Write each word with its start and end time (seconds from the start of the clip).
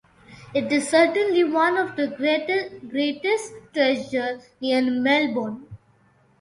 It 0.55 0.71
is 0.71 0.89
certainly 0.89 1.43
one 1.43 1.77
of 1.77 1.95
the 1.95 2.07
greatest 2.07 3.53
'treasures' 3.71 4.49
near 4.59 4.81
Melbourne. 4.89 5.67